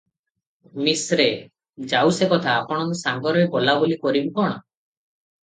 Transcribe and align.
ମିଶ୍ରେ- 0.87 1.91
ଯାଉ 1.91 2.15
ସେ 2.21 2.29
କଥା, 2.31 2.57
ଆପଣଙ୍କ 2.63 2.99
ସାଙ୍ଗରେ 3.03 3.45
ବୋଲାବୋଲି 3.53 4.01
କରିବି 4.09 4.35
କଣ? 4.41 4.59